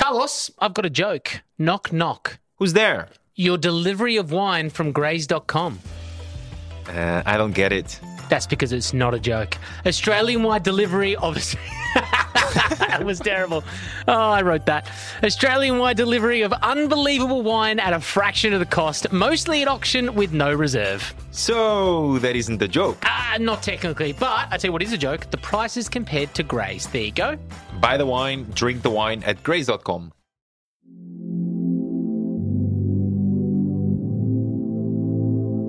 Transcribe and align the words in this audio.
Carlos, 0.00 0.50
I've 0.58 0.72
got 0.72 0.86
a 0.86 0.90
joke. 0.90 1.42
Knock, 1.58 1.92
knock. 1.92 2.38
Who's 2.56 2.72
there? 2.72 3.08
Your 3.34 3.58
delivery 3.58 4.16
of 4.16 4.32
wine 4.32 4.70
from 4.70 4.92
Grays.com. 4.92 5.78
Uh, 6.88 7.22
I 7.26 7.36
don't 7.36 7.52
get 7.52 7.70
it. 7.70 8.00
That's 8.30 8.46
because 8.46 8.72
it's 8.72 8.94
not 8.94 9.12
a 9.12 9.18
joke. 9.18 9.58
Australian 9.84 10.42
wide 10.42 10.62
delivery 10.62 11.16
of. 11.16 11.36
that 12.54 13.02
was 13.04 13.18
terrible. 13.20 13.64
Oh, 14.08 14.12
I 14.12 14.42
wrote 14.42 14.66
that. 14.66 14.90
Australian 15.22 15.78
wide 15.78 15.96
delivery 15.96 16.42
of 16.42 16.52
unbelievable 16.52 17.42
wine 17.42 17.78
at 17.78 17.92
a 17.92 18.00
fraction 18.00 18.52
of 18.52 18.60
the 18.60 18.66
cost, 18.66 19.10
mostly 19.12 19.62
at 19.62 19.68
auction 19.68 20.14
with 20.14 20.32
no 20.32 20.52
reserve. 20.52 21.14
So 21.30 22.18
that 22.18 22.36
isn't 22.36 22.58
the 22.58 22.68
joke. 22.68 22.98
Ah, 23.04 23.36
not 23.40 23.62
technically, 23.62 24.12
but 24.12 24.48
I 24.50 24.56
tell 24.56 24.68
you 24.68 24.72
what 24.72 24.82
is 24.82 24.92
a 24.92 24.98
joke. 24.98 25.30
The 25.30 25.38
price 25.38 25.76
is 25.76 25.88
compared 25.88 26.34
to 26.34 26.42
Grays. 26.42 26.86
There 26.88 27.02
you 27.02 27.12
go. 27.12 27.38
Buy 27.80 27.96
the 27.96 28.06
wine, 28.06 28.46
drink 28.54 28.82
the 28.82 28.90
wine 28.90 29.22
at 29.24 29.42
grays.com. 29.42 30.12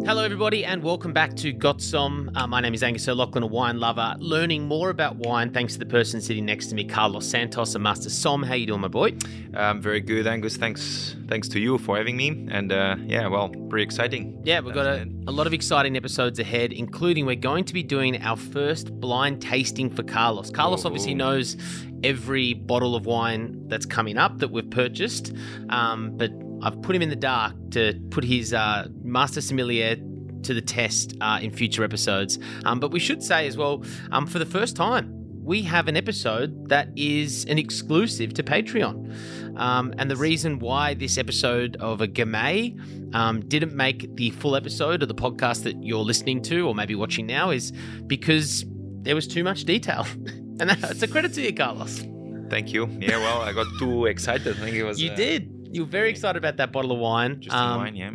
Hello, 0.03 0.23
everybody, 0.23 0.65
and 0.65 0.81
welcome 0.81 1.13
back 1.13 1.35
to 1.35 1.53
Got 1.53 1.79
Somme. 1.79 2.31
Uh, 2.35 2.47
my 2.47 2.59
name 2.59 2.73
is 2.73 2.81
Angus 2.81 3.07
O'Loughlin, 3.07 3.43
a 3.43 3.47
wine 3.47 3.79
lover, 3.79 4.15
learning 4.17 4.67
more 4.67 4.89
about 4.89 5.15
wine 5.17 5.53
thanks 5.53 5.73
to 5.73 5.79
the 5.79 5.85
person 5.85 6.19
sitting 6.19 6.43
next 6.43 6.67
to 6.67 6.75
me, 6.75 6.83
Carlos 6.83 7.25
Santos, 7.25 7.75
a 7.75 7.79
master 7.79 8.09
som. 8.09 8.41
How 8.41 8.55
you 8.55 8.65
doing, 8.65 8.81
my 8.81 8.87
boy? 8.87 9.15
Um, 9.53 9.79
very 9.79 10.01
good, 10.01 10.25
Angus. 10.25 10.57
Thanks, 10.57 11.15
thanks 11.27 11.47
to 11.49 11.59
you 11.59 11.77
for 11.77 11.97
having 11.97 12.17
me. 12.17 12.47
And 12.49 12.73
uh, 12.73 12.95
yeah, 13.05 13.27
well, 13.27 13.49
pretty 13.69 13.83
exciting. 13.83 14.41
Yeah, 14.43 14.59
we've 14.59 14.73
got 14.73 14.87
a, 14.87 15.07
a 15.27 15.31
lot 15.31 15.45
of 15.45 15.53
exciting 15.53 15.95
episodes 15.95 16.39
ahead, 16.39 16.73
including 16.73 17.25
we're 17.25 17.35
going 17.35 17.63
to 17.65 17.73
be 17.73 17.83
doing 17.83 18.21
our 18.23 18.37
first 18.37 18.91
blind 18.99 19.41
tasting 19.41 19.89
for 19.89 20.03
Carlos. 20.03 20.49
Carlos 20.49 20.83
obviously 20.83 21.13
knows 21.13 21.57
every 22.03 22.55
bottle 22.55 22.95
of 22.95 23.05
wine 23.05 23.67
that's 23.67 23.85
coming 23.85 24.17
up 24.17 24.39
that 24.39 24.49
we've 24.49 24.69
purchased, 24.71 25.31
um, 25.69 26.17
but 26.17 26.31
I've 26.63 26.81
put 26.81 26.95
him 26.95 27.01
in 27.01 27.09
the 27.09 27.15
dark 27.15 27.53
to 27.71 27.99
put 28.09 28.23
his 28.23 28.53
uh, 28.53 28.87
master 29.03 29.41
sommelier 29.41 29.95
to 30.43 30.53
the 30.53 30.61
test 30.61 31.15
uh, 31.21 31.39
in 31.41 31.51
future 31.51 31.83
episodes. 31.83 32.39
Um, 32.65 32.79
but 32.79 32.91
we 32.91 32.99
should 32.99 33.23
say 33.23 33.47
as 33.47 33.57
well, 33.57 33.83
um, 34.11 34.25
for 34.27 34.39
the 34.39 34.45
first 34.45 34.75
time, 34.75 35.21
we 35.43 35.63
have 35.63 35.87
an 35.87 35.97
episode 35.97 36.69
that 36.69 36.89
is 36.95 37.45
an 37.45 37.57
exclusive 37.57 38.33
to 38.35 38.43
Patreon. 38.43 39.57
Um, 39.57 39.93
and 39.97 40.09
the 40.09 40.15
reason 40.15 40.59
why 40.59 40.93
this 40.93 41.17
episode 41.17 41.77
of 41.77 42.01
a 42.01 42.07
Gamay 42.07 43.15
um, 43.15 43.41
didn't 43.41 43.73
make 43.73 44.15
the 44.15 44.29
full 44.31 44.55
episode 44.55 45.01
of 45.01 45.07
the 45.07 45.15
podcast 45.15 45.63
that 45.63 45.83
you're 45.83 46.03
listening 46.03 46.41
to 46.43 46.67
or 46.67 46.75
maybe 46.75 46.95
watching 46.95 47.25
now 47.25 47.49
is 47.49 47.73
because 48.07 48.65
there 49.01 49.15
was 49.15 49.27
too 49.27 49.43
much 49.43 49.65
detail. 49.65 50.05
and 50.25 50.69
that's 50.69 51.01
a 51.01 51.07
credit 51.07 51.33
to 51.33 51.41
you, 51.41 51.53
Carlos. 51.53 52.03
Thank 52.49 52.71
you. 52.71 52.87
Yeah, 52.99 53.17
well, 53.17 53.41
I 53.41 53.53
got 53.53 53.67
too 53.79 54.05
excited. 54.13 54.57
I 54.57 54.59
think 54.59 54.75
it 54.75 54.83
was. 54.83 55.01
You 55.01 55.11
uh, 55.11 55.15
did. 55.15 55.60
You 55.71 55.83
were 55.83 55.89
very 55.89 56.09
excited 56.09 56.37
about 56.37 56.57
that 56.57 56.71
bottle 56.71 56.91
of 56.91 56.99
wine. 56.99 57.39
Just 57.39 57.55
Um, 57.55 57.77
wine, 57.79 57.95
yeah. 57.95 58.11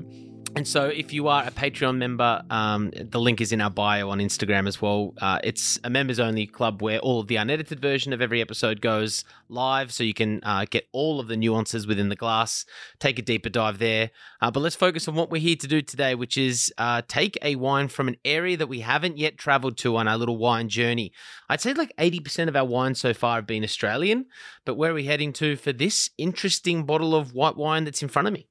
And 0.56 0.66
so, 0.66 0.86
if 0.86 1.12
you 1.12 1.28
are 1.28 1.44
a 1.44 1.50
Patreon 1.50 1.98
member, 1.98 2.42
um, 2.48 2.90
the 2.94 3.20
link 3.20 3.42
is 3.42 3.52
in 3.52 3.60
our 3.60 3.68
bio 3.68 4.08
on 4.08 4.20
Instagram 4.20 4.66
as 4.66 4.80
well. 4.80 5.12
Uh, 5.20 5.38
it's 5.44 5.78
a 5.84 5.90
members 5.90 6.18
only 6.18 6.46
club 6.46 6.80
where 6.80 6.98
all 7.00 7.20
of 7.20 7.26
the 7.26 7.36
unedited 7.36 7.78
version 7.78 8.14
of 8.14 8.22
every 8.22 8.40
episode 8.40 8.80
goes 8.80 9.22
live, 9.50 9.92
so 9.92 10.02
you 10.02 10.14
can 10.14 10.40
uh, 10.44 10.64
get 10.70 10.88
all 10.92 11.20
of 11.20 11.28
the 11.28 11.36
nuances 11.36 11.86
within 11.86 12.08
the 12.08 12.16
glass, 12.16 12.64
take 12.98 13.18
a 13.18 13.22
deeper 13.22 13.50
dive 13.50 13.78
there. 13.78 14.10
Uh, 14.40 14.50
but 14.50 14.60
let's 14.60 14.74
focus 14.74 15.06
on 15.06 15.14
what 15.14 15.28
we're 15.28 15.42
here 15.42 15.56
to 15.56 15.68
do 15.68 15.82
today, 15.82 16.14
which 16.14 16.38
is 16.38 16.72
uh, 16.78 17.02
take 17.06 17.36
a 17.42 17.56
wine 17.56 17.88
from 17.88 18.08
an 18.08 18.16
area 18.24 18.56
that 18.56 18.66
we 18.66 18.80
haven't 18.80 19.18
yet 19.18 19.36
traveled 19.36 19.76
to 19.76 19.94
on 19.98 20.08
our 20.08 20.16
little 20.16 20.38
wine 20.38 20.70
journey. 20.70 21.12
I'd 21.50 21.60
say 21.60 21.74
like 21.74 21.94
80% 21.98 22.48
of 22.48 22.56
our 22.56 22.64
wines 22.64 22.98
so 22.98 23.12
far 23.12 23.36
have 23.36 23.46
been 23.46 23.62
Australian, 23.62 24.24
but 24.64 24.76
where 24.76 24.92
are 24.92 24.94
we 24.94 25.04
heading 25.04 25.34
to 25.34 25.56
for 25.56 25.74
this 25.74 26.08
interesting 26.16 26.86
bottle 26.86 27.14
of 27.14 27.34
white 27.34 27.58
wine 27.58 27.84
that's 27.84 28.02
in 28.02 28.08
front 28.08 28.26
of 28.26 28.32
me? 28.32 28.48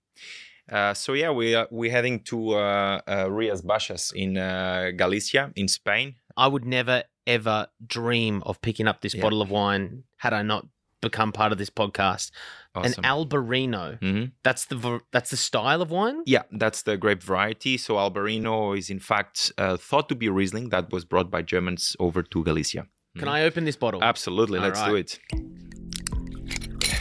Uh, 0.71 0.93
so 0.93 1.13
yeah, 1.13 1.31
we 1.31 1.53
are 1.55 1.67
we're 1.71 1.91
heading 1.91 2.19
to 2.21 2.53
uh, 2.55 3.01
uh, 3.07 3.29
Rias 3.29 3.61
Baixas 3.61 4.11
in 4.13 4.37
uh, 4.37 4.91
Galicia, 4.95 5.51
in 5.55 5.67
Spain. 5.67 6.15
I 6.37 6.47
would 6.47 6.65
never 6.65 7.03
ever 7.27 7.67
dream 7.85 8.41
of 8.45 8.61
picking 8.61 8.87
up 8.87 9.01
this 9.01 9.13
Yeah. 9.13 9.21
bottle 9.21 9.41
of 9.41 9.49
wine 9.49 10.03
had 10.17 10.33
I 10.33 10.41
not 10.43 10.67
become 11.01 11.31
part 11.31 11.51
of 11.51 11.57
this 11.59 11.69
podcast. 11.69 12.31
Awesome. 12.73 13.03
An 13.05 13.09
Albarino. 13.11 13.99
Mhm. 14.01 14.31
That's 14.43 14.65
the 14.65 15.01
that's 15.11 15.29
the 15.29 15.37
style 15.37 15.81
of 15.81 15.91
wine. 15.91 16.21
Yeah, 16.25 16.43
that's 16.51 16.81
the 16.83 16.97
grape 16.97 17.21
variety. 17.23 17.77
So 17.77 17.95
Albarino 17.95 18.77
is 18.77 18.89
in 18.89 18.99
fact 18.99 19.51
uh, 19.57 19.77
thought 19.77 20.09
to 20.09 20.15
be 20.15 20.29
Riesling 20.29 20.69
that 20.69 20.91
was 20.91 21.05
brought 21.05 21.29
by 21.29 21.41
Germans 21.43 21.95
over 21.99 22.23
to 22.23 22.43
Galicia. 22.43 22.87
Can 23.17 23.27
I 23.29 23.43
open 23.43 23.63
this 23.65 23.77
bottle? 23.77 24.03
Absolutely, 24.03 24.59
All 24.59 24.65
let's 24.65 24.83
do 24.83 24.95
it. 24.95 25.19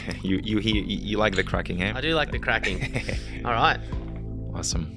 you 0.21 0.39
you 0.43 0.57
hear 0.59 0.75
you, 0.75 0.97
you 0.97 1.17
like 1.17 1.35
the 1.35 1.43
cracking, 1.43 1.81
eh? 1.83 1.93
I 1.95 2.01
do 2.01 2.13
like 2.15 2.31
the 2.31 2.39
cracking. 2.39 2.81
All 3.45 3.51
right. 3.53 3.79
awesome. 4.53 4.91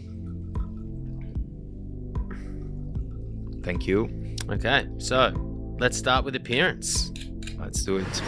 Thank 3.62 3.86
you. 3.86 4.08
Okay. 4.50 4.86
So 4.98 5.32
let's 5.78 5.96
start 5.96 6.24
with 6.24 6.34
appearance. 6.36 7.12
Let's 7.58 7.82
do 7.82 7.96
it. 7.98 8.22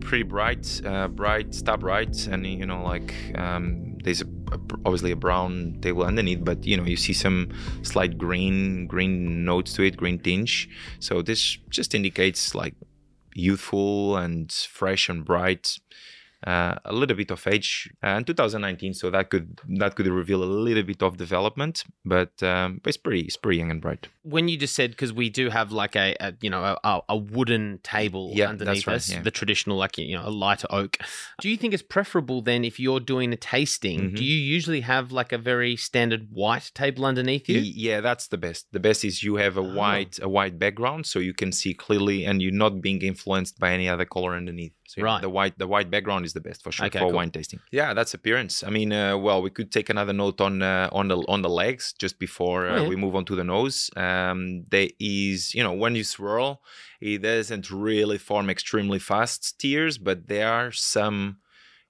Pretty 0.00 0.24
bright, 0.24 0.80
uh, 0.84 1.08
bright, 1.08 1.54
star 1.54 1.76
bright, 1.76 2.26
and 2.26 2.46
you 2.46 2.66
know, 2.66 2.82
like 2.82 3.14
um, 3.36 3.96
there's 4.02 4.22
a, 4.22 4.26
a- 4.52 4.58
obviously 4.84 5.10
a 5.12 5.16
brown 5.16 5.78
table 5.82 6.02
underneath, 6.04 6.44
but 6.44 6.64
you 6.64 6.76
know, 6.76 6.84
you 6.84 6.96
see 6.96 7.12
some 7.12 7.48
slight 7.82 8.16
green, 8.18 8.86
green 8.86 9.44
notes 9.44 9.72
to 9.74 9.82
it, 9.82 9.96
green 9.96 10.18
tinge. 10.18 10.68
So 10.98 11.22
this 11.22 11.58
just 11.68 11.94
indicates 11.94 12.54
like 12.54 12.74
youthful 13.34 14.16
and 14.16 14.50
fresh 14.52 15.08
and 15.08 15.24
bright. 15.24 15.78
Uh, 16.46 16.74
a 16.86 16.92
little 16.94 17.14
bit 17.14 17.30
of 17.30 17.46
age, 17.46 17.90
uh, 18.02 18.06
and 18.16 18.26
2019, 18.26 18.94
so 18.94 19.10
that 19.10 19.28
could 19.28 19.60
that 19.78 19.94
could 19.94 20.06
reveal 20.06 20.42
a 20.42 20.46
little 20.46 20.82
bit 20.82 21.02
of 21.02 21.18
development, 21.18 21.84
but 22.04 22.42
um, 22.42 22.80
it's 22.86 22.96
pretty 22.96 23.20
it's 23.20 23.36
pretty 23.36 23.58
young 23.58 23.70
and 23.70 23.82
bright. 23.82 24.08
When 24.22 24.48
you 24.48 24.56
just 24.56 24.74
said 24.74 24.92
because 24.92 25.12
we 25.12 25.28
do 25.28 25.50
have 25.50 25.70
like 25.70 25.96
a, 25.96 26.16
a 26.18 26.32
you 26.40 26.48
know 26.48 26.62
a, 26.82 27.02
a 27.10 27.16
wooden 27.16 27.78
table 27.82 28.32
Yeah, 28.34 28.48
underneath 28.48 28.86
right, 28.86 28.96
us, 28.96 29.10
yeah. 29.12 29.20
the 29.20 29.30
traditional 29.30 29.76
like 29.76 29.98
you 29.98 30.16
know 30.16 30.26
a 30.26 30.30
lighter 30.30 30.66
oak. 30.70 30.96
Do 31.42 31.50
you 31.50 31.58
think 31.58 31.74
it's 31.74 31.82
preferable 31.82 32.40
then 32.40 32.64
if 32.64 32.80
you're 32.80 33.00
doing 33.00 33.34
a 33.34 33.36
tasting? 33.36 34.00
Mhm. 34.12 34.16
Do 34.16 34.24
you 34.24 34.36
usually 34.56 34.80
have 34.80 35.12
like 35.12 35.32
a 35.32 35.38
very 35.38 35.76
standard 35.76 36.28
white 36.32 36.70
table 36.74 37.04
underneath 37.04 37.50
you? 37.50 37.58
Yeah, 37.58 38.00
that's 38.00 38.28
the 38.28 38.38
best. 38.38 38.66
The 38.72 38.80
best 38.80 39.04
is 39.04 39.22
you 39.22 39.34
have 39.36 39.58
a 39.58 39.60
Oh. 39.60 39.74
white 39.74 40.18
a 40.22 40.28
white 40.28 40.58
background, 40.58 41.04
so 41.04 41.18
you 41.18 41.34
can 41.34 41.52
see 41.52 41.74
clearly, 41.74 42.24
and 42.24 42.40
you're 42.40 42.50
not 42.66 42.80
being 42.80 43.02
influenced 43.02 43.58
by 43.58 43.72
any 43.72 43.90
other 43.90 44.06
color 44.06 44.34
underneath. 44.34 44.72
So 44.88 45.02
Right. 45.02 45.20
the 45.20 45.28
white 45.28 45.58
the 45.58 45.68
white 45.68 45.90
background 45.90 46.24
is 46.24 46.29
the 46.32 46.40
best 46.40 46.62
for 46.62 46.72
sure 46.72 46.86
Okay, 46.86 46.98
for 46.98 47.06
cool. 47.06 47.16
wine 47.16 47.30
tasting. 47.30 47.60
Yeah, 47.72 47.94
that's 47.94 48.14
appearance. 48.14 48.62
I 48.64 48.70
mean, 48.70 48.92
uh, 48.92 49.16
well, 49.18 49.42
we 49.42 49.50
could 49.50 49.70
take 49.70 49.88
another 49.90 50.12
note 50.12 50.40
on 50.40 50.62
uh, 50.62 50.88
on 50.92 51.08
the 51.08 51.18
on 51.28 51.42
the 51.42 51.48
legs 51.50 51.92
just 51.98 52.18
before 52.18 52.68
uh, 52.68 52.72
Oh, 52.72 52.82
yeah. 52.82 52.88
we 52.88 52.96
move 52.96 53.14
on 53.14 53.24
to 53.26 53.36
the 53.36 53.44
nose. 53.44 53.90
Um, 53.96 54.64
there 54.70 54.88
is, 54.98 55.54
you 55.54 55.62
know, 55.62 55.72
when 55.72 55.94
you 55.94 56.04
swirl, 56.04 56.62
it 57.00 57.22
doesn't 57.22 57.70
really 57.70 58.18
form 58.18 58.50
extremely 58.50 58.98
fast 58.98 59.58
tears, 59.58 59.98
but 59.98 60.28
there 60.28 60.48
are 60.50 60.72
some 60.72 61.38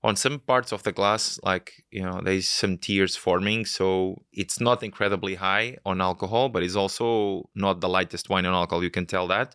on 0.03 0.17
some 0.17 0.39
parts 0.39 0.73
of 0.73 0.83
the 0.83 0.93
glass 0.93 1.39
like 1.43 1.85
you 1.91 2.03
know 2.03 2.21
there's 2.25 2.49
some 2.49 2.79
tears 2.79 3.17
forming 3.17 3.67
so 3.67 4.23
it's 4.33 4.59
not 4.59 4.83
incredibly 4.83 5.35
high 5.35 5.77
on 5.85 6.01
alcohol 6.01 6.49
but 6.49 6.63
it's 6.63 6.75
also 6.75 7.49
not 7.55 7.81
the 7.83 7.89
lightest 7.89 8.31
wine 8.31 8.47
on 8.47 8.55
alcohol 8.55 8.83
you 8.83 8.91
can 8.91 9.05
tell 9.05 9.27
that 9.27 9.55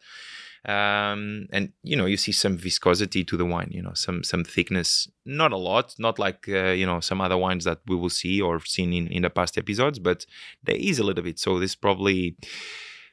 um, 0.67 1.47
and 1.51 1.71
you 1.83 1.95
know 1.95 2.05
you 2.05 2.17
see 2.17 2.31
some 2.31 2.57
viscosity 2.57 3.23
to 3.23 3.37
the 3.37 3.45
wine 3.45 3.69
you 3.71 3.81
know 3.81 3.93
some 3.93 4.23
some 4.23 4.43
thickness. 4.43 5.07
Not 5.25 5.51
a 5.51 5.57
lot 5.57 5.95
not 5.99 6.19
like 6.19 6.47
uh, 6.49 6.71
you 6.71 6.85
know 6.85 6.99
some 6.99 7.21
other 7.21 7.37
wines 7.37 7.65
that 7.65 7.79
we 7.87 7.95
will 7.95 8.09
see 8.09 8.41
or 8.41 8.59
seen 8.65 8.93
in, 8.93 9.07
in 9.07 9.21
the 9.23 9.29
past 9.29 9.57
episodes 9.57 9.99
but 9.99 10.25
there 10.63 10.75
is 10.75 10.99
a 10.99 11.03
little 11.03 11.23
bit. 11.23 11.39
So 11.39 11.59
this 11.59 11.75
probably 11.75 12.37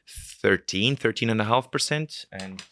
13 0.08 0.96
13 0.96 1.30
and 1.30 1.40
a 1.40 1.44
half 1.44 1.70
percent 1.70 2.24
and 2.32 2.62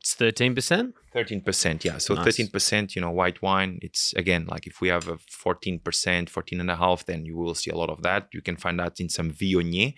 It's 0.00 0.14
thirteen 0.14 0.54
percent. 0.54 0.94
Thirteen 1.12 1.40
percent, 1.40 1.84
yeah. 1.84 1.98
So 1.98 2.14
Nice. 2.14 2.24
thirteen 2.24 2.48
percent, 2.48 2.94
you 2.94 3.00
know, 3.02 3.10
white 3.10 3.40
wine. 3.42 3.78
It's 3.82 4.12
again 4.14 4.46
like 4.48 4.66
if 4.66 4.80
we 4.80 4.88
have 4.88 5.08
a 5.08 5.18
fourteen 5.18 5.78
percent, 5.80 6.28
14 6.30 6.60
and 6.60 6.70
a 6.70 6.76
half, 6.76 7.06
then 7.06 7.24
you 7.24 7.36
will 7.36 7.54
see 7.54 7.70
a 7.70 7.76
lot 7.76 7.90
of 7.90 8.02
that. 8.02 8.28
You 8.32 8.42
can 8.42 8.56
find 8.56 8.78
that 8.80 9.00
in 9.00 9.08
some 9.08 9.30
Viognier. 9.30 9.94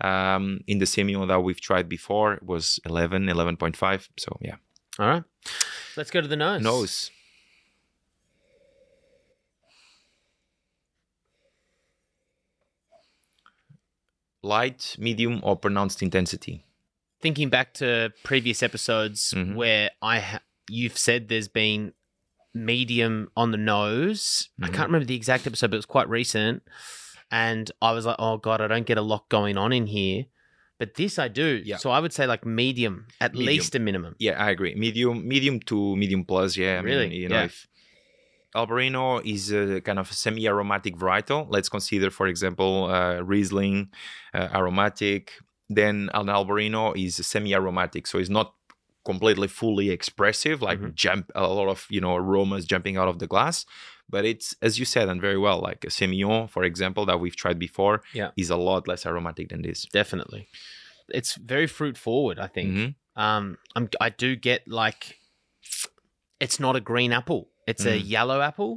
Um, 0.00 0.60
in 0.66 0.78
the 0.78 0.84
Semillon 0.86 1.28
that 1.28 1.40
we've 1.40 1.60
tried 1.60 1.88
before, 1.88 2.34
it 2.34 2.42
was 2.42 2.78
11, 2.84 3.26
11.5. 3.26 4.08
So 4.18 4.36
yeah, 4.42 4.56
All 4.98 5.06
right. 5.08 5.24
Let's 5.96 6.10
go 6.10 6.20
to 6.20 6.28
the 6.28 6.36
nose. 6.36 6.62
nose. 6.62 7.10
Light, 14.42 14.96
medium, 14.98 15.40
or 15.42 15.56
pronounced 15.56 16.02
intensity. 16.02 16.64
Thinking 17.22 17.48
back 17.48 17.74
to 17.74 18.12
previous 18.24 18.62
episodes 18.62 19.32
Mhm. 19.34 19.54
where 19.54 19.90
I 20.02 20.20
ha- 20.20 20.40
you've 20.68 20.98
said 20.98 21.28
there's 21.28 21.48
been 21.48 21.92
medium 22.54 23.28
on 23.36 23.50
the 23.52 23.58
nose. 23.58 24.48
I 24.62 24.68
Mhm. 24.68 24.74
can't 24.74 24.88
remember 24.88 25.06
the 25.06 25.16
exact 25.16 25.46
episode, 25.46 25.70
but 25.70 25.76
it 25.76 25.78
was 25.78 25.86
quite 25.86 26.08
recent. 26.08 26.62
And 27.30 27.70
I 27.82 27.92
was 27.92 28.06
like, 28.06 28.16
oh 28.18 28.36
god, 28.38 28.60
I 28.60 28.66
don't 28.68 28.86
get 28.86 28.98
a 28.98 29.02
lot 29.02 29.28
going 29.28 29.56
on 29.56 29.72
in 29.72 29.86
here. 29.86 30.26
But 30.78 30.94
this 30.94 31.18
I 31.18 31.28
do. 31.28 31.62
Yeah. 31.64 31.78
So 31.78 31.90
I 31.90 32.00
would 32.00 32.12
say 32.12 32.26
like 32.26 32.44
medium, 32.44 33.06
at 33.20 33.32
Medium. 33.32 33.46
least 33.48 33.74
a 33.74 33.78
minimum. 33.78 34.14
Yeah, 34.18 34.42
I 34.42 34.50
agree. 34.50 34.74
Medium, 34.74 35.26
medium 35.26 35.58
to 35.60 35.96
medium 35.96 36.24
plus. 36.24 36.56
Yeah, 36.56 36.78
I 36.78 36.80
Really? 36.82 37.08
Mean, 37.08 37.20
you 37.22 37.28
know, 37.30 37.36
Yeah. 37.36 37.44
if 37.44 37.66
Albarino 38.54 39.24
is 39.24 39.52
a 39.52 39.80
kind 39.82 39.98
of 39.98 40.10
semi-aromatic 40.12 40.96
varietal. 40.96 41.46
Let's 41.50 41.68
consider, 41.68 42.10
for 42.10 42.26
example, 42.26 42.84
uh, 42.90 43.20
Riesling, 43.20 43.90
uh, 44.32 44.48
aromatic. 44.54 45.32
Then 45.68 46.10
an 46.14 46.26
Albarino 46.26 46.96
is 46.96 47.16
semi-aromatic, 47.26 48.06
so 48.06 48.18
it's 48.18 48.30
not 48.30 48.54
completely 49.04 49.48
fully 49.48 49.90
expressive, 49.90 50.62
like 50.62 50.80
Mhm. 50.80 50.94
jump 50.94 51.30
a 51.34 51.46
lot 51.46 51.68
of 51.68 51.86
you 51.90 52.00
know 52.00 52.14
aromas 52.16 52.64
jumping 52.64 52.96
out 52.96 53.08
of 53.08 53.18
the 53.18 53.26
glass. 53.26 53.64
But 54.08 54.24
it's 54.24 54.54
as 54.62 54.78
you 54.78 54.84
said 54.84 55.08
and 55.08 55.20
very 55.20 55.38
well, 55.38 55.60
like 55.60 55.84
a 55.84 55.88
Semillon, 55.88 56.48
for 56.48 56.62
example, 56.64 57.04
that 57.06 57.18
we've 57.20 57.34
tried 57.36 57.58
before, 57.58 58.02
Yeah. 58.12 58.30
is 58.36 58.50
a 58.50 58.56
lot 58.56 58.86
less 58.88 59.04
aromatic 59.06 59.48
than 59.48 59.62
this. 59.62 59.84
Definitely. 59.92 60.48
It's 61.08 61.34
very 61.34 61.66
fruit 61.66 61.96
forward, 61.98 62.38
I 62.38 62.46
think. 62.48 62.70
Mhm. 62.74 62.94
Um, 63.16 63.58
I'm, 63.74 63.88
I 64.00 64.10
do 64.10 64.36
get 64.36 64.68
like, 64.68 65.18
it's 66.40 66.60
not 66.60 66.76
a 66.76 66.80
green 66.80 67.12
apple. 67.12 67.48
It's 67.66 67.84
a 67.84 67.98
Mm. 67.98 68.08
yellow 68.08 68.40
apple. 68.40 68.76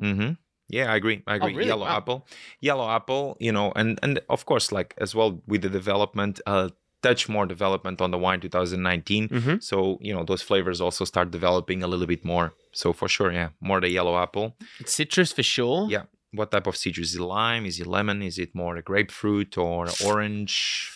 Yeah, 0.70 0.92
I 0.92 0.96
agree. 0.96 1.24
I 1.28 1.36
agree. 1.36 1.54
Oh, 1.54 1.58
really? 1.58 1.68
Yellow 1.68 1.86
Wow. 1.86 1.98
apple, 1.98 2.28
yellow 2.62 2.90
apple. 2.90 3.36
You 3.40 3.52
know, 3.52 3.72
and 3.76 4.00
and 4.04 4.20
of 4.30 4.46
course, 4.46 4.72
like 4.72 4.94
as 4.98 5.14
well 5.16 5.42
with 5.48 5.62
the 5.64 5.70
development, 5.70 6.40
a 6.46 6.72
touch 7.02 7.30
more 7.30 7.46
development 7.46 8.02
on 8.02 8.12
the 8.12 8.18
wine 8.18 8.40
2019. 8.42 9.30
Mm-hmm. 9.30 9.56
So 9.60 9.98
you 10.02 10.14
know 10.14 10.24
those 10.24 10.42
flavors 10.42 10.80
also 10.82 11.06
start 11.06 11.32
developing 11.32 11.84
a 11.84 11.88
little 11.88 12.08
bit 12.08 12.24
more. 12.24 12.54
So 12.72 12.94
for 12.94 13.08
sure, 13.08 13.32
yeah, 13.32 13.50
more 13.62 13.82
the 13.82 13.90
yellow 13.90 14.18
apple. 14.18 14.56
It's 14.80 14.94
citrus 14.94 15.32
for 15.32 15.44
sure. 15.44 15.88
Yeah. 15.90 16.04
What 16.32 16.52
type 16.52 16.68
of 16.68 16.76
citrus? 16.78 17.10
Is 17.10 17.16
it 17.16 17.22
lime? 17.22 17.66
Is 17.66 17.80
it 17.80 17.88
lemon? 17.88 18.22
Is 18.22 18.38
it 18.38 18.54
more 18.54 18.76
a 18.78 18.84
grapefruit 18.84 19.58
or 19.58 19.88
orange? 20.06 20.92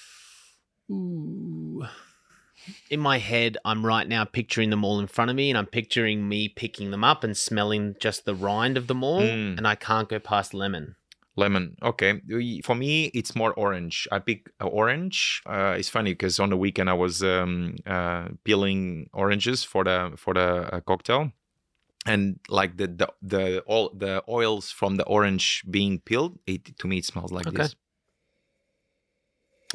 Ooh. 0.92 1.84
In 2.90 3.00
my 3.00 3.18
head, 3.18 3.58
I'm 3.66 3.86
right 3.86 4.08
now 4.08 4.24
picturing 4.26 4.70
them 4.70 4.84
all 4.86 5.00
in 5.00 5.08
front 5.08 5.30
of 5.32 5.36
me, 5.36 5.50
and 5.50 5.58
I'm 5.58 5.66
picturing 5.66 6.28
me 6.30 6.48
picking 6.50 6.92
them 6.92 7.04
up 7.04 7.24
and 7.24 7.36
smelling 7.36 7.96
just 8.00 8.26
the 8.26 8.36
rind 8.36 8.78
of 8.78 8.88
them 8.88 9.04
all, 9.04 9.22
Mm. 9.22 9.58
and 9.58 9.68
I 9.68 9.76
can't 9.76 10.08
go 10.10 10.20
past 10.20 10.54
lemon. 10.54 10.96
Lemon. 11.36 11.76
Okay. 11.82 12.22
For 12.64 12.76
me, 12.76 13.06
it's 13.06 13.36
more 13.36 13.54
orange. 13.56 14.08
I 14.12 14.20
pick 14.20 14.52
uh, 14.62 14.68
orange. 14.68 15.42
Uh, 15.48 15.76
it's 15.80 15.90
funny 15.90 16.12
because 16.12 16.40
on 16.40 16.52
the 16.52 16.58
weekend 16.58 16.90
I 16.92 16.94
was 16.94 17.24
um, 17.24 17.76
uh, 17.88 18.28
peeling 18.44 19.10
oranges 19.14 19.64
for 19.64 19.84
the 19.84 20.14
for 20.16 20.36
the 20.36 20.70
uh, 20.76 20.80
cocktail, 20.82 21.32
and 22.06 22.40
like 22.50 22.78
the 22.78 22.86
the 22.88 23.08
the 23.24 23.60
all 23.62 23.90
the 23.98 24.24
oils 24.30 24.70
from 24.70 24.98
the 24.98 25.06
orange 25.06 25.64
being 25.72 26.00
peeled, 26.02 26.38
it 26.46 26.78
to 26.78 26.88
me 26.88 26.98
it 27.00 27.06
smells 27.06 27.32
like 27.32 27.48
Okay. 27.48 27.58
this. 27.58 27.76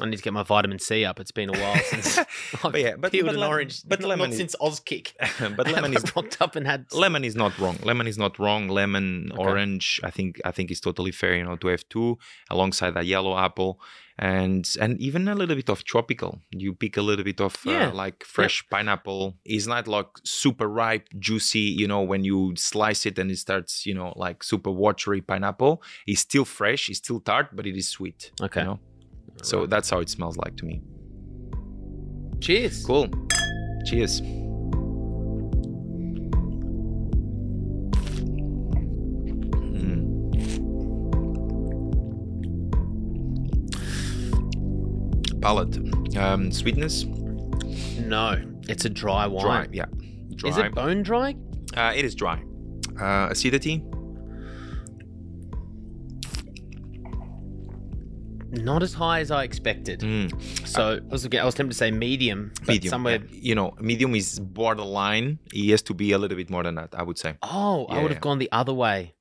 I 0.01 0.05
need 0.05 0.17
to 0.17 0.23
get 0.23 0.33
my 0.33 0.43
vitamin 0.43 0.79
C 0.79 1.03
up. 1.05 1.19
It's 1.19 1.31
been 1.31 1.49
a 1.49 1.59
while 1.59 1.75
since 1.83 2.17
I've 2.17 2.27
But 2.61 2.79
yeah, 2.79 2.95
but- 2.97 3.11
peeled 3.11 3.25
but 3.25 3.35
an 3.35 3.41
lem- 3.41 3.49
orange. 3.49 3.81
but 3.87 3.99
not, 3.99 4.09
lemon 4.09 4.29
not 4.29 4.33
is- 4.33 4.37
since 4.37 4.55
Ozkick. 4.61 5.13
but 5.57 5.71
lemon 5.71 5.93
is 5.95 6.03
rocked 6.15 6.37
up 6.41 6.55
and 6.55 6.65
had 6.65 6.85
lemon 6.93 7.23
is 7.23 7.35
not 7.35 7.57
wrong. 7.59 7.77
Lemon 7.83 8.07
is 8.07 8.17
not 8.17 8.39
wrong. 8.39 8.67
Lemon, 8.69 9.31
Okay. 9.33 9.41
orange. 9.43 9.99
I 10.03 10.09
think 10.11 10.39
I 10.45 10.51
think 10.51 10.71
it's 10.71 10.79
totally 10.79 11.11
fair. 11.11 11.35
You 11.35 11.43
know, 11.45 11.55
to 11.57 11.67
have 11.67 11.87
two 11.89 12.17
alongside 12.49 12.95
a 12.97 13.03
yellow 13.03 13.37
apple, 13.37 13.79
and 14.17 14.67
and 14.81 14.99
even 15.01 15.27
a 15.27 15.35
little 15.35 15.55
bit 15.55 15.69
of 15.69 15.83
tropical. 15.83 16.41
You 16.51 16.73
pick 16.73 16.97
a 16.97 17.01
little 17.01 17.23
bit 17.25 17.39
of 17.41 17.55
Yeah. 17.65 17.89
uh, 17.89 17.93
like 17.93 18.23
fresh 18.23 18.63
pineapple. 18.69 19.37
It's 19.45 19.67
not 19.67 19.87
like 19.87 20.07
super 20.23 20.67
ripe, 20.67 21.07
juicy. 21.17 21.59
You 21.81 21.87
know, 21.87 22.01
when 22.01 22.23
you 22.23 22.53
slice 22.55 23.05
it 23.05 23.17
and 23.19 23.31
it 23.31 23.37
starts, 23.39 23.85
you 23.85 23.93
know, 23.93 24.13
like 24.15 24.43
super 24.43 24.71
watery 24.71 25.21
pineapple. 25.21 25.81
It's 26.07 26.21
still 26.21 26.45
fresh. 26.45 26.89
It's 26.89 26.99
still 26.99 27.19
tart, 27.19 27.47
but 27.55 27.65
it 27.67 27.75
is 27.77 27.87
sweet. 27.89 28.31
Okay. 28.41 28.61
You 28.61 28.67
know? 28.67 28.79
So 29.43 29.65
that's 29.65 29.89
how 29.89 29.99
it 29.99 30.09
smells 30.09 30.37
like 30.37 30.55
to 30.57 30.65
me. 30.65 30.81
Cheers. 32.41 32.85
Cool. 32.85 33.09
Cheers. 33.85 34.21
Mm. 44.79 45.41
Palate. 45.41 45.77
Um, 46.17 46.51
sweetness. 46.51 47.05
No, 47.99 48.41
it's 48.67 48.85
a 48.85 48.89
dry 48.89 49.27
wine. 49.27 49.45
Dry. 49.45 49.67
Yeah. 49.71 49.85
Dry. 50.35 50.49
Is 50.49 50.57
it 50.57 50.73
bone 50.73 51.03
dry? 51.03 51.35
Uh, 51.75 51.93
it 51.95 52.03
is 52.05 52.15
dry. 52.15 52.41
Uh, 52.99 53.27
acidity. 53.29 53.83
Not 58.51 58.81
as 58.83 58.93
high 58.93 59.19
as 59.19 59.31
I 59.31 59.43
expected. 59.43 59.99
Mm. 59.99 60.67
So 60.67 60.97
I 60.97 60.99
was, 61.11 61.25
I 61.27 61.43
was 61.45 61.55
tempted 61.55 61.73
to 61.73 61.77
say 61.77 61.91
medium, 61.91 62.51
but 62.65 62.67
Medium. 62.69 62.89
somewhere. 62.89 63.19
You 63.31 63.55
know, 63.55 63.75
medium 63.79 64.15
is 64.15 64.39
borderline. 64.39 65.39
It 65.53 65.69
has 65.71 65.81
to 65.83 65.93
be 65.93 66.11
a 66.13 66.17
little 66.17 66.37
bit 66.37 66.49
more 66.49 66.63
than 66.63 66.75
that. 66.75 66.89
I 66.93 67.03
would 67.03 67.17
say. 67.17 67.35
Oh, 67.43 67.85
I 67.85 67.95
Yeah, 67.97 68.01
would 68.01 68.09
yeah. 68.11 68.15
have 68.15 68.21
gone 68.21 68.39
the 68.39 68.51
other 68.51 68.73
way. 68.73 69.13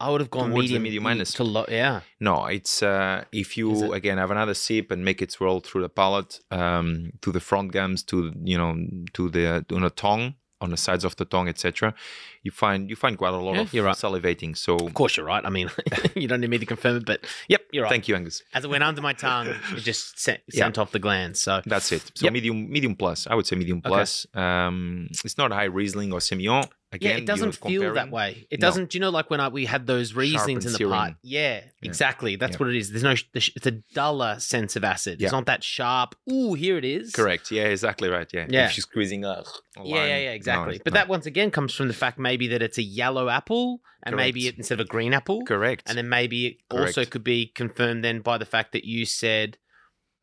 I 0.00 0.10
would 0.10 0.20
have 0.20 0.30
gone 0.30 0.50
Towards 0.50 0.64
medium, 0.64 0.82
medium 0.82 1.04
minus. 1.04 1.32
to 1.34 1.44
low. 1.44 1.64
Yeah. 1.68 2.00
No, 2.20 2.46
it's 2.46 2.82
uh, 2.82 3.24
if 3.32 3.56
you 3.56 3.92
again 3.92 4.18
have 4.18 4.30
another 4.32 4.52
sip 4.54 4.90
and 4.90 5.04
make 5.04 5.22
it 5.22 5.30
swirl 5.30 5.60
through 5.60 5.82
the 5.82 5.88
palate, 5.88 6.40
um, 6.50 7.12
to 7.22 7.30
the 7.30 7.40
front 7.40 7.72
gums, 7.72 8.02
to 8.04 8.32
you 8.42 8.58
know, 8.58 8.76
to 9.14 9.30
the 9.30 9.64
on 9.72 9.82
the 9.82 9.90
tongue, 9.90 10.34
on 10.64 10.70
the 10.70 10.76
sides 10.76 11.04
of 11.04 11.14
the 11.16 11.24
tongue, 11.24 11.48
etc. 11.48 11.94
You 12.42 12.50
find 12.50 12.90
you 12.90 12.96
find 12.96 13.16
quite 13.16 13.32
a 13.34 13.36
lot 13.48 13.54
Yeah, 13.54 13.60
of 13.62 13.72
you're 13.74 13.84
right. 13.84 13.96
salivating. 13.96 14.56
So 14.56 14.76
Of 14.76 14.94
course, 14.94 15.16
you're 15.16 15.26
right. 15.26 15.44
I 15.44 15.50
mean, 15.50 15.70
you 16.16 16.26
don't 16.28 16.40
need 16.40 16.50
me 16.50 16.58
to 16.58 16.66
confirm 16.66 16.96
it, 16.96 17.04
but 17.06 17.18
yep, 17.48 17.62
you're 17.72 17.84
right. 17.84 17.90
thank 17.94 18.08
you, 18.08 18.14
Angus. 18.16 18.42
As 18.52 18.64
it 18.64 18.70
went 18.70 18.82
under 18.82 19.00
my 19.02 19.12
tongue, 19.12 19.48
it 19.48 19.80
just 19.90 20.18
sent, 20.18 20.40
Yeah. 20.52 20.64
sent 20.64 20.78
off 20.78 20.90
the 20.92 20.98
glands. 20.98 21.40
So 21.40 21.62
That's 21.66 21.92
it. 21.92 22.02
So 22.14 22.24
Yep. 22.26 22.32
medium, 22.32 22.70
medium 22.70 22.94
plus. 22.96 23.26
I 23.30 23.34
would 23.36 23.46
say 23.46 23.56
medium 23.56 23.78
Okay. 23.78 23.88
plus. 23.88 24.26
Um, 24.34 25.08
it's 25.24 25.38
not 25.38 25.52
high 25.52 25.64
Riesling 25.78 26.12
or 26.12 26.20
Semillon. 26.20 26.68
Again, 26.94 27.10
yeah, 27.10 27.16
it 27.18 27.26
doesn't 27.26 27.52
feel 27.56 27.92
that 27.94 28.10
way. 28.10 28.46
It 28.50 28.60
No. 28.60 28.68
doesn't. 28.68 28.90
Do 28.90 28.96
you 28.96 29.00
know, 29.00 29.10
like 29.10 29.28
when 29.30 29.40
I, 29.40 29.48
we 29.48 29.64
had 29.66 29.86
those 29.86 30.12
Rieslings 30.12 30.48
in 30.48 30.60
the 30.60 30.70
searing. 30.70 30.92
part? 30.92 31.14
Yeah, 31.22 31.60
exactly. 31.82 32.36
That's 32.36 32.52
Yeah. 32.54 32.58
what 32.58 32.68
it 32.70 32.76
is. 32.76 32.90
There's 32.90 33.02
no. 33.02 33.14
It's 33.34 33.66
a 33.66 33.72
duller 33.94 34.38
sense 34.38 34.76
of 34.76 34.84
acid. 34.84 35.20
Yeah. 35.20 35.26
It's 35.26 35.32
not 35.32 35.46
that 35.46 35.62
sharp. 35.64 36.14
Ooh, 36.30 36.54
here 36.54 36.78
it 36.78 36.84
is. 36.84 37.12
Correct. 37.12 37.50
Yeah, 37.50 37.64
exactly 37.64 38.08
right. 38.08 38.28
Yeah. 38.32 38.46
Yeah. 38.48 38.66
If 38.66 38.76
you're 38.76 38.82
squeezing 38.82 39.24
a, 39.24 39.28
a 39.28 39.44
Yeah, 39.84 39.96
yeah, 40.04 40.06
yeah, 40.18 40.30
exactly. 40.32 40.76
it's 40.76 40.84
but 40.84 40.92
not. 40.94 41.00
that 41.00 41.08
once 41.08 41.26
again 41.26 41.50
comes 41.50 41.74
from 41.74 41.88
the 41.88 41.94
fact 41.94 42.18
maybe 42.18 42.46
that 42.48 42.62
it's 42.62 42.78
a 42.78 42.82
yellow 42.82 43.28
apple, 43.28 43.80
and 44.02 44.16
maybe 44.16 44.46
it, 44.48 44.56
instead 44.56 44.80
of 44.80 44.86
a 44.86 44.88
green 44.88 45.12
apple, 45.14 45.42
correct. 45.44 45.82
and 45.86 45.96
then 45.98 46.08
maybe 46.08 46.46
it 46.46 46.56
also 46.70 47.04
could 47.04 47.24
be 47.24 47.46
confirmed 47.46 48.04
then 48.04 48.20
by 48.20 48.38
the 48.38 48.44
fact 48.46 48.72
that 48.72 48.84
you 48.84 49.04
said 49.06 49.58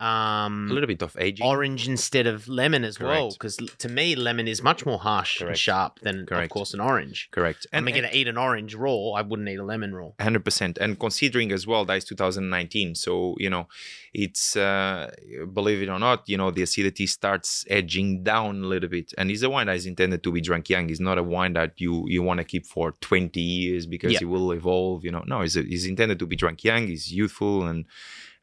um, 0.02 0.68
a 0.70 0.74
little 0.74 0.88
bit 0.88 1.02
of 1.04 1.16
aging. 1.20 1.46
orange 1.46 1.88
instead 1.88 2.26
of 2.28 2.48
lemon 2.48 2.84
as 2.84 3.00
well. 3.00 3.30
Because 3.32 3.58
to 3.58 3.88
me, 3.90 4.16
lemon 4.16 4.48
is 4.48 4.62
much 4.64 4.86
more 4.86 5.00
harsh 5.00 5.42
and 5.42 5.56
sharp 5.58 6.00
than, 6.02 6.28
of 6.30 6.50
course, 6.50 6.74
an 6.74 6.80
orange. 6.80 7.30
Correct. 7.32 7.68
And 7.72 7.88
I'm 7.88 7.94
going 7.94 8.10
to 8.10 8.18
eat 8.18 8.28
an 8.28 8.38
orange 8.38 8.74
raw. 8.76 9.12
I 9.12 9.22
wouldn't 9.22 9.48
eat 9.48 9.60
a 9.60 9.64
lemon 9.64 9.94
raw. 9.94 10.10
Hundred 10.20 10.44
percent, 10.44 10.78
and 10.80 11.00
considering 11.00 11.52
as 11.52 11.68
well 11.68 11.86
that 11.86 11.98
is 11.98 12.06
2019, 12.06 12.96
so 12.96 13.36
you 13.38 13.50
know, 13.50 13.68
it's 14.14 14.56
uh, 14.56 15.12
believe 15.54 15.82
it 15.82 15.90
or 15.90 16.00
not, 16.00 16.28
you 16.28 16.38
know, 16.38 16.52
the 16.52 16.64
acidity 16.64 17.06
starts 17.08 17.64
edging 17.70 18.24
down 18.24 18.64
a 18.64 18.68
little 18.68 18.90
bit, 18.90 19.14
and 19.18 19.30
it's 19.30 19.44
a 19.44 19.50
wine 19.50 19.68
that 19.68 19.76
is 19.76 19.86
intended 19.86 20.24
to 20.24 20.32
be 20.32 20.42
drunk 20.42 20.70
young. 20.70 20.90
It's 20.90 21.00
not 21.00 21.18
a 21.18 21.24
wine 21.24 21.54
that 21.54 21.80
you 21.80 22.06
you 22.08 22.24
want 22.24 22.40
to 22.40 22.44
keep 22.44 22.66
for 22.66 22.94
20 23.02 23.40
years 23.40 23.86
because 23.86 24.14
Yeah. 24.14 24.20
it 24.22 24.26
will 24.26 24.52
evolve. 24.52 25.06
You 25.06 25.12
know, 25.12 25.24
no, 25.28 25.42
it's, 25.42 25.56
it's 25.56 25.86
intended 25.86 26.18
to 26.20 26.26
be 26.26 26.36
drunk 26.36 26.64
young. 26.64 26.90
It's 26.90 27.12
youthful, 27.12 27.68
and 27.68 27.86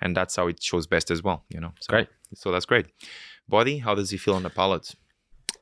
and 0.01 0.17
that's 0.17 0.37
how 0.37 0.47
it 0.49 0.63
shows 0.63 0.87
best 0.87 1.11
as 1.11 1.23
well. 1.23 1.45
You 1.49 1.61
know, 1.61 1.73
so, 1.81 1.91
Great. 1.91 2.09
So 2.35 2.51
that's 2.53 2.67
great. 2.67 2.87
Body, 3.49 3.79
how 3.79 3.95
does 3.95 4.13
it 4.13 4.19
feel 4.19 4.35
on 4.35 4.43
the 4.43 4.51
palate? 4.51 4.95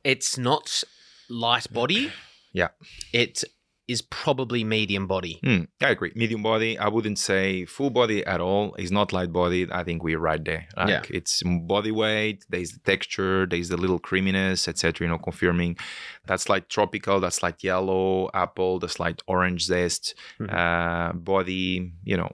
It's 0.03 0.37
not 0.37 0.83
light 1.29 1.71
body. 1.71 2.11
Yeah. 2.53 2.69
It 3.13 3.43
is 3.87 4.01
probably 4.01 4.63
medium 4.63 5.05
body. 5.05 5.39
Hmm, 5.43 5.63
I 5.79 5.89
agree. 5.89 6.11
Medium 6.15 6.41
body. 6.41 6.75
I 6.79 6.87
wouldn't 6.87 7.19
say 7.19 7.65
full 7.65 7.91
body 7.91 8.25
at 8.25 8.41
all. 8.41 8.73
It's 8.79 8.89
not 8.89 9.13
light 9.13 9.31
body. 9.31 9.67
I 9.71 9.83
think 9.83 10.01
we're 10.03 10.17
right 10.17 10.43
there. 10.43 10.67
Like 10.75 10.89
Yeah. 10.89 11.01
it's 11.09 11.43
body 11.43 11.91
weight. 11.91 12.45
There's 12.49 12.71
the 12.71 12.79
texture. 12.79 13.45
There's 13.45 13.69
the 13.69 13.77
little 13.77 13.99
creaminess, 13.99 14.67
etc. 14.67 15.05
You 15.05 15.11
know, 15.11 15.19
confirming 15.19 15.77
that's 16.25 16.49
like 16.49 16.67
tropical. 16.67 17.19
That's 17.19 17.43
like 17.43 17.63
yellow 17.63 18.29
apple. 18.33 18.79
That's 18.79 18.99
like 18.99 19.21
orange 19.27 19.65
zest. 19.65 20.15
Mhm. 20.39 20.51
Uh, 20.51 21.13
body. 21.13 21.91
You 22.03 22.17
know, 22.17 22.31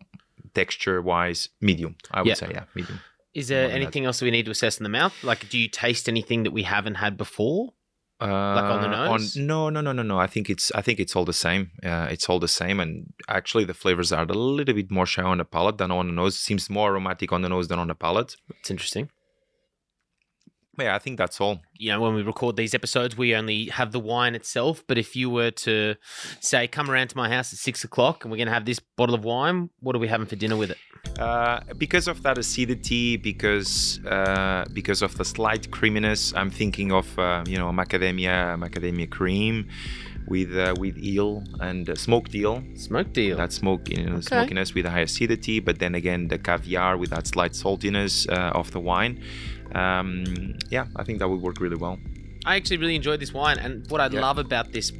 texture 0.53 1.01
wise, 1.01 1.49
medium. 1.61 1.95
I 2.11 2.21
would 2.21 2.27
Yeah. 2.29 2.33
say 2.35 2.49
yeah, 2.51 2.65
medium. 2.75 2.99
Is 3.33 3.47
there 3.47 3.67
More 3.67 3.75
anything 3.77 4.05
else 4.05 4.19
that 4.19 4.25
we 4.25 4.31
need 4.31 4.45
to 4.45 4.51
assess 4.51 4.77
in 4.77 4.83
the 4.83 4.89
mouth? 4.89 5.15
Like, 5.23 5.49
do 5.49 5.57
you 5.57 5.67
taste 5.67 6.07
anything 6.07 6.43
that 6.43 6.51
we 6.51 6.63
haven't 6.63 6.95
had 6.95 7.17
before? 7.17 7.73
Uh, 8.21 8.25
on 8.25 8.81
the 8.81 8.87
nose? 8.87 9.35
no, 9.35 9.69
no, 9.69 9.81
no, 9.81 9.91
no, 9.91 10.03
no. 10.03 10.17
I 10.17 10.27
think 10.27 10.49
it's 10.49 10.71
I 10.75 10.81
think 10.81 10.99
it's 10.99 11.15
all 11.15 11.25
the 11.25 11.33
same. 11.33 11.71
Uh, 11.83 12.07
it's 12.09 12.29
all 12.29 12.39
the 12.39 12.47
same, 12.47 12.79
and 12.79 13.11
actually 13.27 13.65
the 13.65 13.73
flavors 13.73 14.13
are 14.13 14.23
a 14.23 14.33
little 14.33 14.75
bit 14.75 14.89
more 14.91 15.05
shy 15.05 15.23
on 15.23 15.39
the 15.39 15.45
palate 15.45 15.77
than 15.79 15.91
on 15.91 16.07
the 16.07 16.13
nose. 16.13 16.39
Seems 16.39 16.69
more 16.69 16.91
aromatic 16.91 17.33
on 17.33 17.41
the 17.41 17.49
nose 17.49 17.67
than 17.67 17.79
on 17.79 17.87
the 17.87 17.95
palate. 17.95 18.35
It's 18.59 18.71
interesting. 18.71 19.09
Yeah, 20.79 20.95
I 20.95 20.99
think 20.99 21.17
that's 21.17 21.39
all. 21.39 21.61
You 21.73 21.91
know, 21.91 22.01
when 22.01 22.15
we 22.15 22.23
record 22.23 22.55
these 22.55 22.73
episodes, 22.73 23.15
we 23.15 23.35
only 23.35 23.65
have 23.67 23.91
the 23.91 23.99
wine 23.99 24.33
itself. 24.33 24.83
But 24.87 24.97
if 24.97 25.15
you 25.15 25.29
were 25.29 25.51
to 25.51 25.95
say, 26.39 26.67
come 26.67 26.89
around 26.89 27.09
to 27.09 27.17
my 27.17 27.29
house 27.29 27.53
at 27.53 27.59
six 27.59 27.83
o'clock 27.83 28.23
and 28.23 28.31
we're 28.31 28.37
going 28.37 28.47
to 28.47 28.53
have 28.53 28.65
this 28.65 28.79
bottle 28.79 29.13
of 29.13 29.23
wine, 29.23 29.69
what 29.81 29.95
are 29.95 29.99
we 29.99 30.07
having 30.07 30.25
for 30.25 30.35
dinner 30.35 30.57
with 30.57 30.71
it? 30.71 30.77
Uh, 31.19 31.59
because 31.77 32.07
of 32.07 32.23
that 32.23 32.37
acidity, 32.37 33.17
because 33.17 33.99
uh, 34.05 34.65
because 34.73 35.01
of 35.01 35.15
the 35.17 35.25
slight 35.25 35.69
creaminess, 35.69 36.33
I'm 36.33 36.49
thinking 36.49 36.91
of 36.91 37.19
uh, 37.19 37.43
you 37.45 37.57
know 37.57 37.71
macadamia 37.71 38.57
macadamia 38.57 39.09
cream. 39.09 39.67
with 40.27 40.55
uh, 40.55 40.73
with 40.77 40.97
eel 40.97 41.43
and 41.59 41.89
uh, 41.89 41.95
smoked 41.95 42.33
eel. 42.35 42.63
Smoked 42.75 43.17
eel. 43.17 43.37
That 43.37 43.51
smoke, 43.51 43.89
you 43.89 44.05
know, 44.05 44.21
smokiness 44.21 44.73
with 44.73 44.85
a 44.85 44.89
high 44.89 45.01
acidity, 45.01 45.59
but 45.59 45.79
then 45.79 45.95
again 45.95 46.27
the 46.27 46.37
caviar 46.37 46.97
with 46.97 47.09
that 47.11 47.27
slight 47.27 47.53
saltiness 47.53 48.29
uh, 48.31 48.57
of 48.57 48.71
the 48.71 48.79
wine. 48.79 49.21
Um, 49.73 50.57
yeah, 50.69 50.85
I 50.95 51.03
think 51.03 51.19
that 51.19 51.27
would 51.27 51.41
work 51.41 51.59
really 51.59 51.75
well. 51.77 51.97
I 52.45 52.55
actually 52.55 52.77
really 52.77 52.95
enjoyed 52.95 53.19
this 53.19 53.33
wine, 53.33 53.57
and 53.57 53.89
what 53.89 54.01
I 54.01 54.07
Yeah. 54.09 54.21
love 54.21 54.37
about 54.37 54.71
this, 54.73 54.91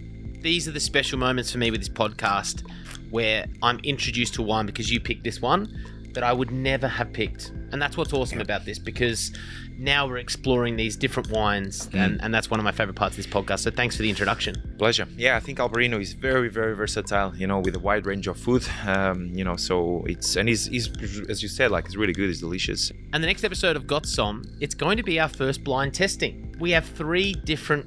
these 0.42 0.68
are 0.68 0.72
the 0.72 0.80
special 0.80 1.20
moments 1.20 1.52
for 1.52 1.58
me 1.58 1.72
with 1.72 1.82
this 1.82 1.90
podcast, 1.90 2.64
where 3.10 3.46
I'm 3.62 3.80
introduced 3.84 4.34
to 4.36 4.42
wine 4.42 4.66
because 4.66 4.92
you 4.92 5.00
picked 5.00 5.24
this 5.24 5.42
one 5.42 5.68
that 6.14 6.24
I 6.24 6.32
would 6.34 6.52
never 6.52 6.88
have 6.88 7.12
picked, 7.14 7.52
and 7.72 7.82
that's 7.82 7.98
what's 7.98 8.14
awesome 8.14 8.40
about 8.42 8.66
this 8.66 8.80
because 8.80 9.32
now 9.78 10.08
we're 10.08 10.18
exploring 10.18 10.76
these 10.76 10.96
different 10.96 11.30
wines, 11.32 11.88
Mm. 11.88 12.00
and, 12.06 12.22
and 12.22 12.34
that's 12.34 12.50
one 12.52 12.60
of 12.60 12.64
my 12.64 12.72
favorite 12.72 12.96
parts 12.96 13.18
of 13.18 13.24
this 13.24 13.34
podcast. 13.34 13.60
So 13.60 13.72
thanks 13.72 13.96
for 13.96 14.04
the 14.04 14.10
introduction. 14.10 14.56
Pleasure. 14.78 15.08
Yeah, 15.18 15.36
I 15.36 15.40
think 15.40 15.58
Albarino 15.58 16.00
is 16.00 16.14
very, 16.14 16.48
very 16.50 16.76
versatile. 16.76 17.36
You 17.36 17.48
know, 17.48 17.60
with 17.60 17.76
a 17.76 17.80
wide 17.80 18.06
range 18.06 18.28
of 18.28 18.38
food. 18.38 18.64
Um, 18.86 19.32
you 19.34 19.44
know, 19.44 19.56
so 19.56 20.04
it's 20.08 20.36
and 20.36 20.48
he's, 20.48 20.68
he's 20.68 20.88
as 21.30 21.42
you 21.42 21.50
said, 21.50 21.72
like 21.72 21.86
it's 21.86 21.96
really 21.96 22.14
good. 22.14 22.30
It's 22.30 22.40
delicious. 22.40 22.92
And 23.14 23.24
the 23.24 23.28
next 23.28 23.44
episode 23.44 23.76
of 23.76 23.88
Got 23.88 24.06
Somme, 24.06 24.44
it's 24.62 24.76
going 24.76 24.98
to 24.98 25.04
be 25.04 25.20
our 25.20 25.30
first 25.30 25.64
blind 25.64 25.94
testing. 25.96 26.56
We 26.60 26.72
have 26.72 26.86
three 26.86 27.34
different 27.34 27.86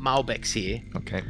Malbecs 0.00 0.52
here. 0.52 0.82
Okay. 0.96 1.22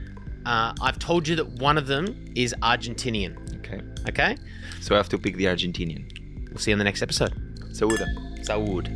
Uh, 0.44 0.72
I've 0.80 1.00
told 1.00 1.26
you 1.26 1.34
that 1.36 1.48
one 1.60 1.76
of 1.76 1.88
them 1.88 2.24
is 2.36 2.54
Argentinian. 2.62 3.56
Okay. 3.58 3.80
Okay, 4.08 4.36
So 4.80 4.94
I 4.94 4.98
have 4.98 5.08
to 5.08 5.18
pick 5.18 5.34
the 5.36 5.46
Argentinian. 5.46 6.15
We'll 6.56 6.62
see 6.62 6.70
you 6.70 6.75
in 6.75 6.78
the 6.78 6.84
next 6.84 7.02
episode. 7.02 7.34
Saúde. 7.72 8.06
Saúde. 8.42 8.88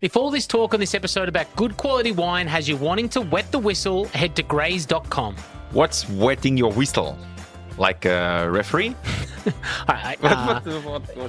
If 0.00 0.16
all 0.16 0.30
this 0.30 0.46
talk 0.46 0.74
on 0.74 0.78
this 0.78 0.94
episode 0.94 1.28
about 1.28 1.54
good 1.56 1.76
quality 1.76 2.12
wine 2.12 2.46
has 2.46 2.68
you 2.68 2.76
wanting 2.76 3.08
to 3.08 3.20
wet 3.20 3.50
the 3.50 3.58
whistle, 3.58 4.04
head 4.04 4.36
to 4.36 4.44
grays.com. 4.44 5.34
What's 5.72 6.08
wetting 6.08 6.56
your 6.56 6.70
whistle? 6.72 7.18
Like 7.76 8.04
a 8.04 8.48
referee? 8.48 8.94
All 9.88 9.94
right, 9.94 10.18
uh, 10.22 10.60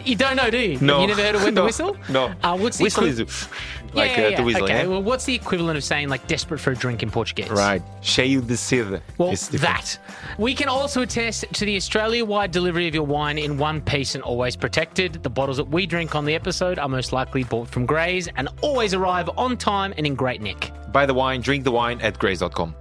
you 0.04 0.16
don't 0.16 0.36
know, 0.36 0.50
do 0.50 0.58
you? 0.58 0.80
No. 0.80 1.02
You 1.02 1.08
never 1.08 1.22
heard 1.22 1.36
of 1.36 1.44
wet 1.44 1.54
No. 1.54 1.62
the 1.62 1.66
whistle? 1.66 1.98
No. 2.10 2.34
Uh, 2.44 2.58
what's 2.58 2.78
the 2.78 2.84
whistle 2.86 3.06
equi- 3.06 3.24
is 3.24 3.48
like 3.94 4.18
yeah, 4.18 4.26
uh, 4.26 4.30
yeah, 4.30 4.38
the 4.38 4.44
whistle, 4.44 4.64
okay, 4.66 4.82
yeah? 4.82 4.88
well, 4.88 5.02
what's 5.02 5.26
the 5.26 5.34
equivalent 5.34 5.78
of 5.78 5.84
saying 5.84 6.10
like 6.10 6.26
desperate 6.28 6.60
for 6.60 6.72
a 6.72 6.76
drink 6.76 7.02
in 7.02 7.10
Portuguese? 7.10 7.50
Right. 7.50 7.82
Cheio 8.02 8.46
de 8.46 8.56
sede. 8.56 9.02
Well, 9.18 9.34
that. 9.54 9.98
We 10.38 10.54
can 10.54 10.68
also 10.70 11.02
attest 11.02 11.46
to 11.54 11.66
the 11.66 11.76
Australia 11.76 12.24
wide 12.24 12.52
delivery 12.52 12.88
of 12.88 12.94
your 12.94 13.06
wine 13.06 13.38
in 13.38 13.58
one 13.58 13.82
piece 13.82 14.16
and 14.16 14.24
always 14.24 14.56
protected. 14.56 15.24
The 15.24 15.30
bottles 15.30 15.58
that 15.58 15.68
we 15.68 15.86
drink 15.86 16.16
on 16.16 16.26
the 16.26 16.36
episode 16.36 16.78
are 16.78 16.88
most 16.90 17.14
likely 17.14 17.44
bought 17.44 17.68
from 17.68 17.86
Grays 17.86 18.28
and 18.36 18.48
always 18.62 18.94
arrive 18.94 19.30
on 19.38 19.58
time 19.58 19.94
and 19.98 20.06
in 20.06 20.16
great 20.16 20.42
nick. 20.42 20.72
Buy 20.92 21.06
the 21.06 21.14
wine, 21.14 21.42
drink 21.42 21.64
the 21.64 21.72
wine 21.72 22.00
at 22.02 22.20
grays.com. 22.20 22.76